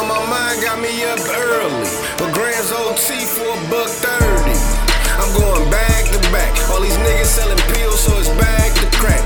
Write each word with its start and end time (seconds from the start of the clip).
on 0.00 0.08
my 0.08 0.24
mind 0.30 0.62
got 0.62 0.80
me 0.80 1.04
up 1.04 1.20
early. 1.20 1.84
But 2.16 2.32
grams 2.32 2.72
OT 2.72 3.26
for 3.26 3.52
a 3.52 3.60
buck 3.68 3.88
thirty. 3.88 4.56
I'm 5.20 5.30
going 5.36 5.70
back 5.70 6.04
to 6.12 6.20
back. 6.32 6.52
All 6.70 6.80
these 6.80 6.96
niggas 6.96 7.26
selling 7.26 7.60
pills, 7.74 8.00
so 8.00 8.18
it's 8.18 8.28
back 8.40 8.72
to 8.80 8.86
crack. 8.96 9.19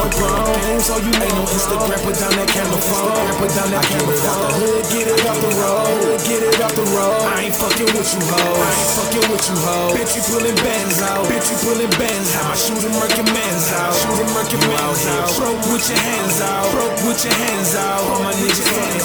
I'm 0.00 0.08
grown. 0.16 0.46
Games, 0.64 0.88
all 0.88 1.02
you 1.02 1.10
ain't 1.10 1.34
no 1.34 1.44
Instagram, 1.44 2.00
put 2.06 2.16
down 2.16 2.32
that 2.38 2.48
camera 2.48 2.78
phone. 2.78 3.12
Put 3.42 3.50
down 3.52 3.68
that 3.74 3.84
camera 3.84 4.16
phone. 4.16 4.48
Hood, 4.62 4.84
get 4.94 5.06
it 5.10 5.20
off 5.26 5.38
the 5.42 5.50
road. 5.58 6.16
Get 6.24 6.40
it 6.40 6.56
off 6.62 6.74
the 6.78 6.86
road. 6.94 7.20
I 7.26 7.50
ain't 7.50 7.56
fucking 7.58 7.90
with 7.92 8.08
you, 8.14 8.22
hoes. 8.22 8.40
I 8.40 8.70
ain't 8.70 8.90
fucking 8.94 9.26
with 9.28 9.44
you, 9.50 9.56
hoes. 9.60 9.92
Bitch, 9.98 10.12
you 10.14 10.22
pulling 10.30 10.58
bands 10.62 11.02
out. 11.02 11.26
Bitch, 11.26 11.50
you 11.50 11.56
pulling 11.66 11.92
bands 11.98 12.30
out. 12.38 12.54
Shooting 12.54 12.94
murky 12.94 13.24
mans 13.34 13.66
out. 13.74 13.92
Shooting 13.92 14.30
murky 14.32 14.58
mans 14.70 15.02
out. 15.10 15.26
Broke 15.34 15.64
with 15.74 15.84
your 15.90 15.98
hands 16.00 16.38
out. 16.38 16.64
Broke 16.70 16.98
with 17.10 17.20
your 17.26 17.34
hands 17.34 17.74
out. 17.74 18.00
All 18.06 18.22
my 18.22 18.32
niggas 18.38 18.62
fucking 18.70 19.04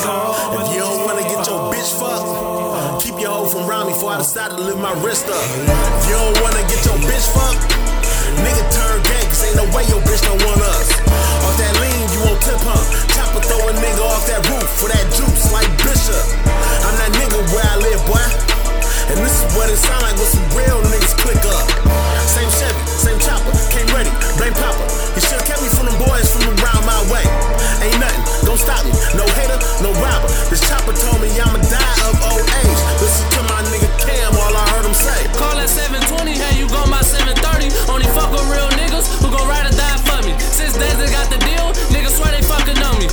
If 0.61 0.67
you 0.77 0.81
don't 0.85 1.02
wanna 1.09 1.25
get 1.25 1.41
your 1.50 1.73
bitch 1.73 1.91
fucked, 1.97 3.02
keep 3.02 3.17
your 3.17 3.33
hoe 3.33 3.50
from 3.50 3.66
around 3.66 3.89
me 3.89 3.97
before 3.97 4.13
I 4.13 4.22
decide 4.22 4.53
to 4.53 4.61
lift 4.61 4.77
my 4.77 4.94
wrist 5.02 5.25
up. 5.25 5.41
If 5.41 6.05
you 6.05 6.16
don't 6.22 6.38
wanna 6.45 6.63
get 6.69 6.81
your 6.85 6.97
bitch 7.09 7.27
fucked, 7.33 7.66
nigga 8.45 8.64
chopper 30.67 30.94
told 30.97 31.21
me 31.21 31.30
I'ma 31.38 31.61
die 31.69 31.99
of 32.09 32.17
old 32.25 32.41
age. 32.41 32.81
Listen 33.02 33.27
to 33.38 33.41
my 33.49 33.61
nigga 33.69 33.89
Cam, 34.02 34.33
all 34.33 34.53
I 34.53 34.66
heard 34.73 34.85
him 34.85 34.97
say. 34.97 35.22
Call 35.38 35.57
at 35.61 35.69
720, 35.69 36.33
hey, 36.33 36.53
you 36.57 36.66
gon' 36.69 36.89
by 36.89 37.02
730. 37.02 37.69
Only 37.91 38.09
fuck 38.17 38.33
with 38.33 38.45
real 38.49 38.69
niggas 38.73 39.05
who 39.22 39.30
gon' 39.30 39.45
ride 39.45 39.69
or 39.69 39.75
die 39.77 39.99
for 40.02 40.19
me. 40.25 40.33
Since 40.39 40.77
days 40.77 40.97
they 40.97 41.09
got 41.13 41.29
the 41.29 41.38
deal, 41.45 41.69
niggas 41.94 42.17
swear 42.17 42.34
they 42.34 42.41
fucking 42.41 42.78
know 42.81 42.94
me. 42.97 43.07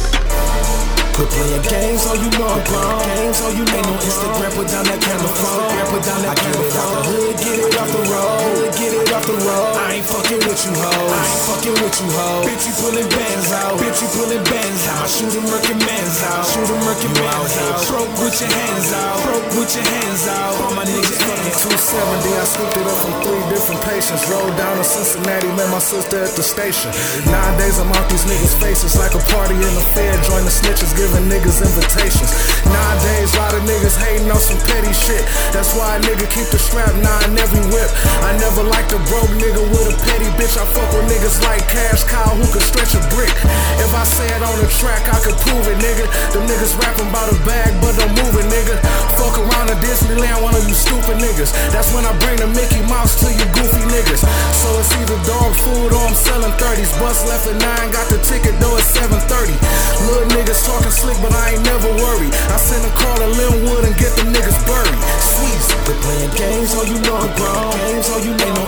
Quit 1.12 1.28
playing 1.28 1.62
games, 1.68 2.02
all 2.08 2.16
you 2.16 2.30
know 2.40 2.48
I'm 2.48 2.64
grown. 2.64 2.98
Games, 3.04 3.38
all 3.44 3.52
you 3.52 3.64
ain't 3.68 3.84
no 3.84 3.94
Instagram, 4.00 4.52
put 4.56 4.66
down 4.72 4.84
that 4.88 5.00
camera 5.04 5.32
phone. 5.36 5.72
Put 5.92 6.02
down 6.08 6.20
that 6.24 6.36
camera 6.40 6.66
phone. 6.72 7.04
Hood, 7.04 7.36
get 7.36 7.58
it 7.60 7.76
off 7.76 7.90
the 7.92 8.02
road. 8.08 8.40
Hood, 8.48 8.72
get 8.80 8.92
it 8.96 9.12
off 9.12 9.24
the 9.28 9.36
road. 9.44 9.76
I 9.76 10.00
ain't 10.00 10.06
fucking 10.32 10.48
with 10.48 10.64
you, 10.64 10.72
hoes. 10.80 11.12
I 11.12 11.20
ain't 11.20 11.44
fucking 11.44 11.76
with 11.82 11.96
you, 12.00 12.08
hoes. 12.16 12.44
Bitch, 12.48 12.64
you 12.64 12.74
pulling 12.80 13.08
bands 13.12 13.48
out. 13.52 13.76
Bitch, 13.76 14.00
you 14.00 14.08
pulling 14.16 14.44
bands 14.48 14.82
out. 14.88 15.04
Shoot 15.08 15.32
Shooting 15.32 15.48
murky 15.48 15.74
mans 15.76 16.18
out. 16.24 16.44
Shooting 16.48 16.80
murky 16.84 17.08
mans 17.20 17.54
out. 17.60 17.80
Broke 17.88 18.14
with 18.20 18.36
your 18.40 18.52
hands 18.52 18.92
out. 18.92 19.16
Broke 19.24 19.50
with 19.56 19.72
your 19.76 19.84
hands 19.84 20.24
out. 20.28 20.52
All 20.62 20.72
my 20.72 20.84
niggas 20.84 21.20
fucking 21.20 21.56
270, 21.56 22.32
I 22.32 22.44
scooped 22.48 22.76
it 22.76 22.86
up 22.88 22.98
from 23.00 23.14
three 23.24 23.44
different 23.52 23.80
patients. 23.84 24.24
Rolled 24.28 24.56
down 24.56 24.76
to 24.80 24.84
Cincinnati, 24.84 25.48
met 25.56 25.68
my 25.68 25.80
sister 25.80 26.20
at 26.24 26.32
the 26.36 26.44
station. 26.44 26.92
Nowadays, 27.28 27.76
I'm 27.80 27.92
out 27.92 28.08
these 28.08 28.24
niggas' 28.24 28.56
faces 28.60 28.96
like 28.96 29.12
a 29.16 29.22
party 29.32 29.56
in 29.56 29.72
the 29.76 29.86
fair. 29.92 30.12
Join 30.28 30.44
the 30.44 30.52
snitches, 30.52 30.92
giving 30.96 31.28
niggas 31.28 31.60
invitations. 31.60 32.30
Nowadays, 32.68 33.32
a 33.32 33.38
lot 33.40 33.52
of 33.56 33.62
niggas 33.64 33.96
hating 34.00 34.28
on 34.32 34.40
some 34.40 34.60
petty 34.68 34.92
shit. 34.92 35.24
That's 35.52 35.72
why 35.76 35.96
a 35.96 36.00
nigga 36.00 36.28
keep 36.28 36.48
the 36.52 36.60
strap 36.60 36.92
nine 37.00 37.36
every 37.40 37.64
whip. 37.72 37.90
I 38.24 38.36
never 38.36 38.64
liked 38.64 38.92
a 38.92 39.00
broke 39.08 39.32
nigga 39.40 39.64
with 39.72 39.92
a 39.92 39.96
petty 40.04 40.21
bitch. 40.38 40.54
I 40.54 40.64
fuck 40.68 40.88
with 40.94 41.08
niggas 41.10 41.42
like 41.42 41.64
Kashcow 41.66 42.36
who 42.38 42.46
can 42.52 42.62
stretch 42.62 42.94
a 42.94 43.02
brick. 43.10 43.32
If 43.82 43.90
I 43.94 44.04
say 44.04 44.28
it 44.30 44.42
on 44.42 44.56
the 44.60 44.68
track, 44.68 45.08
I 45.10 45.18
can 45.22 45.34
prove 45.42 45.64
it, 45.66 45.78
nigga. 45.82 46.06
Them 46.30 46.46
niggas 46.46 46.78
rapping 46.78 47.08
about 47.08 47.32
a 47.32 47.38
bag, 47.42 47.74
but 47.82 47.96
don't 47.98 48.14
move 48.14 48.34
it, 48.38 48.46
nigga. 48.46 48.78
Fuck 49.18 49.38
around 49.38 49.70
in 49.70 49.78
Disneyland, 49.82 50.42
one 50.42 50.54
of 50.54 50.64
you 50.68 50.74
stupid 50.74 51.18
niggas. 51.18 51.50
That's 51.74 51.90
when 51.94 52.04
I 52.06 52.12
bring 52.22 52.38
the 52.38 52.48
Mickey 52.52 52.82
Mouse 52.86 53.18
to 53.24 53.28
you 53.32 53.46
goofy 53.56 53.82
niggas. 53.90 54.22
So 54.54 54.68
it's 54.78 54.92
either 55.02 55.18
dog 55.26 55.50
food 55.64 55.90
or 55.90 56.02
I'm 56.06 56.14
selling 56.14 56.52
30s. 56.60 56.92
Bus 57.00 57.26
left 57.26 57.48
at 57.50 57.58
9, 57.58 57.90
got 57.90 58.06
the 58.12 58.18
ticket 58.22 58.54
though 58.60 58.76
at 58.78 58.86
730. 58.86 59.54
Little 60.06 60.28
niggas 60.36 60.62
talking 60.66 60.92
slick, 60.92 61.18
but 61.22 61.34
I 61.34 61.56
ain't 61.56 61.64
never 61.66 61.90
worried. 61.98 62.32
I 62.52 62.58
send 62.58 62.84
a 62.86 62.92
call 62.94 63.16
to 63.18 63.28
Linwood 63.28 63.84
and 63.88 63.94
get 63.98 64.12
the 64.14 64.26
niggas 64.30 64.58
buried. 64.68 65.00
Sweeze. 65.18 65.68
Quit 65.82 65.98
playing 65.98 66.32
games, 66.38 66.70
all 66.78 66.86
you 66.86 66.98
know 67.02 67.18
I'm 67.18 67.32
grown. 67.34 67.74
Games, 67.74 68.06
all 68.10 68.22
you 68.22 68.32
put 68.38 68.61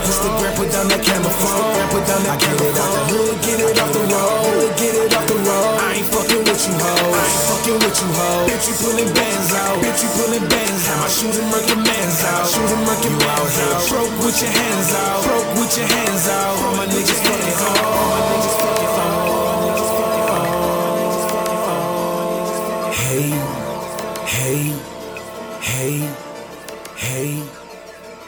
down 0.85 0.97
that 0.97 1.05
camera 1.05 1.33
phone. 1.41 1.89
Put 1.89 2.05
down 2.05 2.21
that 2.23 2.37
camera 2.39 2.69
phone. 2.77 3.09
Hood, 3.09 3.41
get 3.41 3.57
it 3.59 3.79
off 3.81 3.89
the 3.89 4.05
road. 4.05 4.69
Get 4.77 4.93
it 4.93 5.13
off 5.17 5.25
the 5.25 5.35
road. 5.41 5.77
I 5.81 5.97
ain't 5.97 6.07
fucking 6.13 6.43
with 6.45 6.61
you, 6.61 6.73
hoes. 6.77 7.09
I 7.09 7.25
ain't 7.25 7.41
fucking 7.49 7.79
with 7.81 7.97
you, 8.01 8.09
hoes. 8.13 8.45
Bitch, 8.45 8.69
you 8.69 8.75
pulling 8.85 9.11
bands 9.13 9.49
out. 9.53 9.81
Bitch, 9.81 10.01
you 10.05 10.09
pulling 10.13 10.45
bands 10.45 10.85
out. 10.93 11.09
Shooting 11.09 11.49
murky 11.49 11.75
mans 11.75 12.21
out. 12.25 12.45
Shooting 12.45 12.83
murky 12.85 13.09
mans 13.09 13.57
out. 13.65 13.81
Broke 13.89 14.13
with 14.21 14.37
your 14.41 14.53
hands 14.53 14.93
out. 14.93 15.25
Broke 15.25 15.57
with 15.57 15.73
your 15.73 15.87
hands 15.89 16.27
out. 16.29 16.53
All 16.53 16.75
my 16.77 16.85
niggas 16.85 17.21
fucking 17.25 17.57
home. 17.57 17.81
All 17.81 18.05
my 18.13 18.21
niggas 18.29 18.53
fucking 18.61 18.93
home. 18.93 19.25
Hey, 22.93 23.33
hey, 24.29 24.61
hey, 25.61 25.97
hey, 26.95 27.41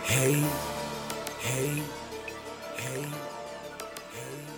hey, 0.03 0.37
hey, 2.77 3.05
hey. 4.13 4.56